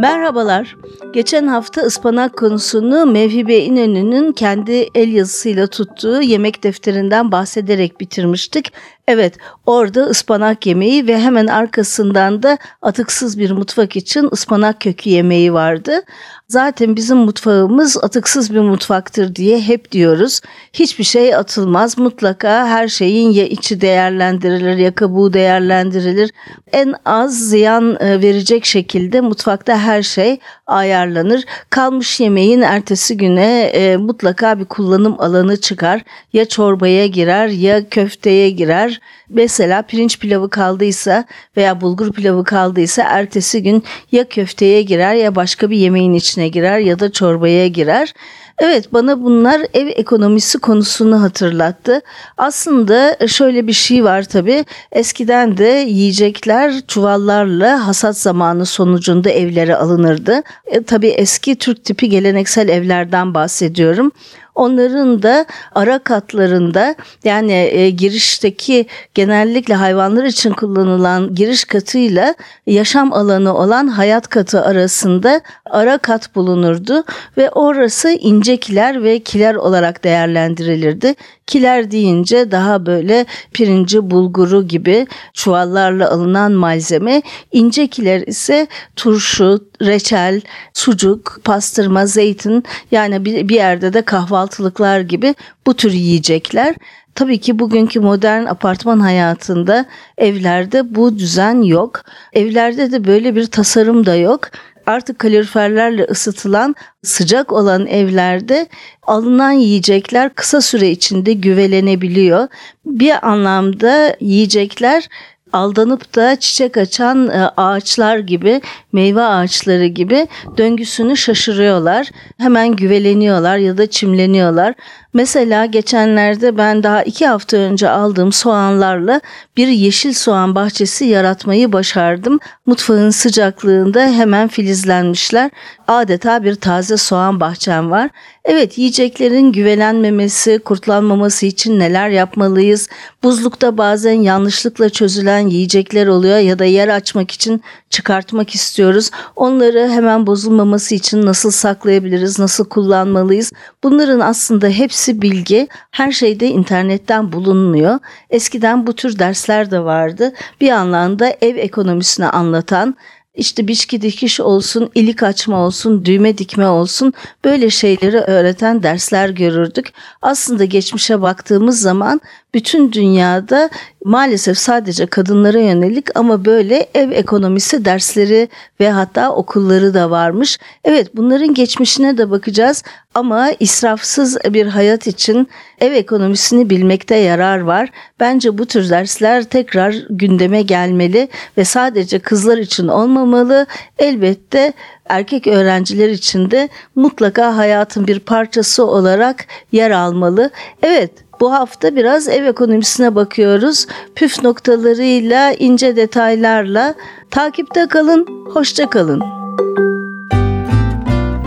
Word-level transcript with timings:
Merhabalar. 0.00 0.76
Geçen 1.12 1.46
hafta 1.46 1.80
ıspanak 1.80 2.36
konusunu 2.36 3.06
Mevhibe 3.06 3.56
İnönü'nün 3.58 4.32
kendi 4.32 4.88
el 4.94 5.12
yazısıyla 5.12 5.66
tuttuğu 5.66 6.22
yemek 6.22 6.62
defterinden 6.62 7.32
bahsederek 7.32 8.00
bitirmiştik. 8.00 8.72
Evet, 9.08 9.34
orada 9.66 10.04
ıspanak 10.04 10.66
yemeği 10.66 11.06
ve 11.06 11.18
hemen 11.18 11.46
arkasından 11.46 12.42
da 12.42 12.58
atıksız 12.82 13.38
bir 13.38 13.50
mutfak 13.50 13.96
için 13.96 14.28
ıspanak 14.32 14.80
kökü 14.80 15.10
yemeği 15.10 15.52
vardı. 15.52 16.02
Zaten 16.48 16.96
bizim 16.96 17.16
mutfağımız 17.16 17.96
atıksız 18.04 18.54
bir 18.54 18.60
mutfaktır 18.60 19.34
diye 19.34 19.60
hep 19.60 19.92
diyoruz. 19.92 20.40
Hiçbir 20.72 21.04
şey 21.04 21.34
atılmaz. 21.34 21.98
Mutlaka 21.98 22.66
her 22.66 22.88
şeyin 22.88 23.30
ya 23.30 23.46
içi 23.46 23.80
değerlendirilir 23.80 24.76
ya 24.76 24.94
kabuğu 24.94 25.32
değerlendirilir. 25.32 26.30
En 26.72 26.94
az 27.04 27.48
ziyan 27.48 27.96
e, 28.00 28.22
verecek 28.22 28.64
şekilde 28.64 29.20
mutfakta 29.20 29.78
her 29.78 29.89
şey 30.02 30.38
ayarlanır. 30.66 31.44
Kalmış 31.70 32.20
yemeğin 32.20 32.60
ertesi 32.60 33.16
güne 33.16 33.62
e, 33.62 33.96
mutlaka 33.96 34.58
bir 34.58 34.64
kullanım 34.64 35.20
alanı 35.20 35.60
çıkar. 35.60 36.02
Ya 36.32 36.44
çorbaya 36.44 37.06
girer 37.06 37.48
ya 37.48 37.88
köfteye 37.88 38.50
girer. 38.50 39.00
Mesela 39.28 39.82
pirinç 39.82 40.18
pilavı 40.18 40.50
kaldıysa 40.50 41.24
veya 41.56 41.80
bulgur 41.80 42.12
pilavı 42.12 42.44
kaldıysa 42.44 43.02
ertesi 43.02 43.62
gün 43.62 43.84
ya 44.12 44.28
köfteye 44.28 44.82
girer 44.82 45.14
ya 45.14 45.34
başka 45.34 45.70
bir 45.70 45.76
yemeğin 45.76 46.14
içine 46.14 46.48
girer 46.48 46.78
ya 46.78 46.98
da 46.98 47.12
çorbaya 47.12 47.68
girer. 47.68 48.14
Evet 48.62 48.92
bana 48.92 49.22
bunlar 49.22 49.60
ev 49.74 49.86
ekonomisi 49.86 50.58
konusunu 50.58 51.22
hatırlattı. 51.22 52.00
Aslında 52.36 53.26
şöyle 53.26 53.66
bir 53.66 53.72
şey 53.72 54.04
var 54.04 54.22
tabii. 54.22 54.64
Eskiden 54.92 55.56
de 55.56 55.84
yiyecekler 55.88 56.80
çuvallarla 56.88 57.86
hasat 57.86 58.18
zamanı 58.18 58.66
sonucunda 58.66 59.30
evlere 59.30 59.76
alınırdı. 59.76 60.42
E, 60.66 60.82
tabii 60.82 61.08
eski 61.08 61.56
Türk 61.56 61.84
tipi 61.84 62.08
geleneksel 62.08 62.68
evlerden 62.68 63.34
bahsediyorum. 63.34 64.12
Onların 64.60 65.22
da 65.22 65.46
ara 65.74 65.98
katlarında 65.98 66.94
yani 67.24 67.52
e, 67.52 67.90
girişteki 67.90 68.86
genellikle 69.14 69.74
hayvanlar 69.74 70.24
için 70.24 70.52
kullanılan 70.52 71.34
giriş 71.34 71.64
katıyla 71.64 72.34
yaşam 72.66 73.12
alanı 73.12 73.56
olan 73.56 73.86
hayat 73.86 74.28
katı 74.28 74.62
arasında 74.62 75.40
ara 75.70 75.98
kat 75.98 76.34
bulunurdu 76.34 77.04
ve 77.36 77.50
orası 77.50 78.10
ince 78.10 78.56
kiler 78.56 79.02
ve 79.02 79.18
kiler 79.18 79.54
olarak 79.54 80.04
değerlendirilirdi. 80.04 81.14
Kiler 81.46 81.90
deyince 81.90 82.50
daha 82.50 82.86
böyle 82.86 83.26
pirinci, 83.52 84.10
bulguru 84.10 84.68
gibi 84.68 85.06
çuvallarla 85.32 86.10
alınan 86.10 86.52
malzeme. 86.52 87.22
ince 87.52 87.86
kiler 87.86 88.20
ise 88.20 88.66
turşu, 88.96 89.64
reçel, 89.82 90.40
sucuk, 90.74 91.40
pastırma, 91.44 92.06
zeytin 92.06 92.64
yani 92.90 93.24
bir 93.24 93.54
yerde 93.54 93.92
de 93.92 94.02
kahvaltılıklar 94.50 95.00
gibi 95.00 95.34
bu 95.66 95.74
tür 95.74 95.92
yiyecekler. 95.92 96.74
Tabii 97.14 97.38
ki 97.38 97.58
bugünkü 97.58 98.00
modern 98.00 98.44
apartman 98.46 99.00
hayatında 99.00 99.84
evlerde 100.18 100.94
bu 100.94 101.18
düzen 101.18 101.62
yok. 101.62 102.02
Evlerde 102.32 102.92
de 102.92 103.04
böyle 103.04 103.36
bir 103.36 103.46
tasarım 103.46 104.06
da 104.06 104.16
yok 104.16 104.50
artık 104.86 105.18
kaloriferlerle 105.18 106.04
ısıtılan 106.04 106.74
sıcak 107.02 107.52
olan 107.52 107.86
evlerde 107.86 108.66
alınan 109.02 109.52
yiyecekler 109.52 110.34
kısa 110.34 110.60
süre 110.60 110.90
içinde 110.90 111.32
güvelenebiliyor. 111.32 112.48
Bir 112.86 113.28
anlamda 113.28 114.16
yiyecekler 114.20 115.08
aldanıp 115.52 116.16
da 116.16 116.40
çiçek 116.40 116.76
açan 116.76 117.28
e, 117.28 117.50
ağaçlar 117.56 118.18
gibi, 118.18 118.60
meyve 118.92 119.22
ağaçları 119.22 119.86
gibi 119.86 120.28
döngüsünü 120.58 121.16
şaşırıyorlar. 121.16 122.10
Hemen 122.38 122.76
güveleniyorlar 122.76 123.56
ya 123.56 123.78
da 123.78 123.86
çimleniyorlar. 123.86 124.74
Mesela 125.12 125.66
geçenlerde 125.66 126.58
ben 126.58 126.82
daha 126.82 127.02
iki 127.02 127.26
hafta 127.26 127.56
önce 127.56 127.90
aldığım 127.90 128.32
soğanlarla 128.32 129.20
bir 129.56 129.68
yeşil 129.68 130.12
soğan 130.12 130.54
bahçesi 130.54 131.04
yaratmayı 131.04 131.72
başardım. 131.72 132.38
Mutfağın 132.66 133.10
sıcaklığında 133.10 134.06
hemen 134.06 134.48
filizlenmişler. 134.48 135.50
Adeta 135.88 136.44
bir 136.44 136.54
taze 136.54 136.96
soğan 136.96 137.40
bahçem 137.40 137.90
var. 137.90 138.10
Evet 138.44 138.78
yiyeceklerin 138.78 139.52
güvelenmemesi, 139.52 140.58
kurtlanmaması 140.58 141.46
için 141.46 141.78
neler 141.78 142.08
yapmalıyız? 142.08 142.88
Buzlukta 143.22 143.78
bazen 143.78 144.12
yanlışlıkla 144.12 144.90
çözülen 144.90 145.48
yiyecekler 145.48 146.06
oluyor 146.06 146.38
ya 146.38 146.58
da 146.58 146.64
yer 146.64 146.88
açmak 146.88 147.30
için 147.30 147.62
çıkartmak 147.90 148.54
istiyoruz. 148.54 149.10
Onları 149.36 149.88
hemen 149.88 150.26
bozulmaması 150.26 150.94
için 150.94 151.26
nasıl 151.26 151.50
saklayabiliriz, 151.50 152.38
nasıl 152.38 152.64
kullanmalıyız? 152.64 153.52
Bunların 153.82 154.20
aslında 154.20 154.68
hepsi 154.68 154.99
bilgi. 155.08 155.68
Her 155.90 156.12
şeyde 156.12 156.48
internetten 156.48 157.32
bulunmuyor. 157.32 157.98
Eskiden 158.30 158.86
bu 158.86 158.92
tür 158.92 159.18
dersler 159.18 159.70
de 159.70 159.84
vardı. 159.84 160.32
Bir 160.60 160.70
anlamda 160.70 161.36
ev 161.40 161.56
ekonomisini 161.56 162.26
anlatan 162.26 162.96
işte 163.34 163.68
biçki 163.68 164.02
dikiş 164.02 164.40
olsun, 164.40 164.90
ilik 164.94 165.22
açma 165.22 165.66
olsun, 165.66 166.04
düğme 166.04 166.38
dikme 166.38 166.68
olsun 166.68 167.12
böyle 167.44 167.70
şeyleri 167.70 168.18
öğreten 168.18 168.82
dersler 168.82 169.28
görürdük. 169.28 169.92
Aslında 170.22 170.64
geçmişe 170.64 171.22
baktığımız 171.22 171.80
zaman 171.80 172.20
bütün 172.54 172.92
dünyada 172.92 173.70
maalesef 174.04 174.58
sadece 174.58 175.06
kadınlara 175.06 175.58
yönelik 175.58 176.18
ama 176.18 176.44
böyle 176.44 176.86
ev 176.94 177.10
ekonomisi 177.10 177.84
dersleri 177.84 178.48
ve 178.80 178.90
hatta 178.90 179.32
okulları 179.32 179.94
da 179.94 180.10
varmış. 180.10 180.58
Evet 180.84 181.16
bunların 181.16 181.54
geçmişine 181.54 182.18
de 182.18 182.30
bakacağız 182.30 182.82
ama 183.14 183.50
israfsız 183.60 184.38
bir 184.44 184.66
hayat 184.66 185.06
için 185.06 185.48
ev 185.80 185.92
ekonomisini 185.92 186.70
bilmekte 186.70 187.16
yarar 187.16 187.58
var. 187.58 187.88
Bence 188.20 188.58
bu 188.58 188.66
tür 188.66 188.90
dersler 188.90 189.44
tekrar 189.44 189.94
gündeme 190.10 190.62
gelmeli 190.62 191.28
ve 191.58 191.64
sadece 191.64 192.18
kızlar 192.18 192.58
için 192.58 192.88
olmamalı. 192.88 193.66
Elbette 193.98 194.72
erkek 195.08 195.46
öğrenciler 195.46 196.08
için 196.08 196.50
de 196.50 196.68
mutlaka 196.94 197.56
hayatın 197.56 198.06
bir 198.06 198.20
parçası 198.20 198.86
olarak 198.86 199.44
yer 199.72 199.90
almalı. 199.90 200.50
Evet 200.82 201.10
bu 201.40 201.52
hafta 201.52 201.96
biraz 201.96 202.28
ev 202.28 202.44
ekonomisine 202.44 203.14
bakıyoruz. 203.14 203.86
Püf 204.14 204.42
noktalarıyla, 204.42 205.52
ince 205.52 205.96
detaylarla. 205.96 206.94
Takipte 207.30 207.88
kalın, 207.88 208.26
hoşça 208.52 208.90
kalın. 208.90 209.22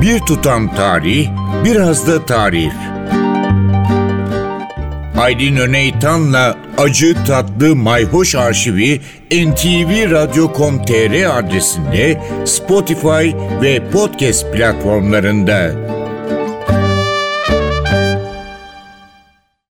Bir 0.00 0.20
tutam 0.20 0.74
tarih, 0.74 1.28
biraz 1.64 2.06
da 2.06 2.26
tarif. 2.26 2.72
Aydın 5.18 5.56
Öneytan'la 5.56 6.56
Acı 6.78 7.16
Tatlı 7.26 7.76
Mayhoş 7.76 8.34
Arşivi 8.34 9.00
ntvradio.com.tr 9.30 11.38
adresinde 11.38 12.20
Spotify 12.44 13.30
ve 13.62 13.90
podcast 13.90 14.52
platformlarında. 14.52 15.70